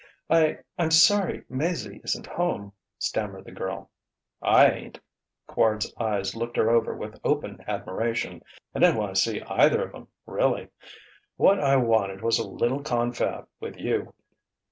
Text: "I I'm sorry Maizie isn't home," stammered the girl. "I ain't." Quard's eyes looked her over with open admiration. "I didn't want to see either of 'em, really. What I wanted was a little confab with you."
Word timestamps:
"I 0.31 0.57
I'm 0.79 0.89
sorry 0.89 1.43
Maizie 1.47 2.01
isn't 2.03 2.25
home," 2.25 2.73
stammered 2.97 3.45
the 3.45 3.51
girl. 3.51 3.91
"I 4.41 4.67
ain't." 4.71 4.99
Quard's 5.47 5.93
eyes 5.99 6.35
looked 6.35 6.57
her 6.57 6.71
over 6.71 6.95
with 6.95 7.19
open 7.23 7.63
admiration. 7.67 8.41
"I 8.73 8.79
didn't 8.79 8.95
want 8.97 9.13
to 9.15 9.21
see 9.21 9.43
either 9.43 9.83
of 9.85 9.93
'em, 9.93 10.07
really. 10.25 10.69
What 11.35 11.59
I 11.63 11.75
wanted 11.75 12.21
was 12.23 12.39
a 12.39 12.49
little 12.49 12.81
confab 12.81 13.47
with 13.59 13.77
you." 13.77 14.11